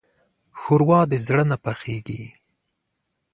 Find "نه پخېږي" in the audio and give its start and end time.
1.51-2.23